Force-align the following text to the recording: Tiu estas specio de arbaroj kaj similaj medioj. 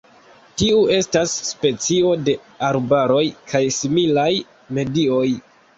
Tiu 0.61 0.79
estas 0.95 1.35
specio 1.49 2.15
de 2.31 2.35
arbaroj 2.71 3.23
kaj 3.53 3.65
similaj 3.79 4.31
medioj. 4.81 5.27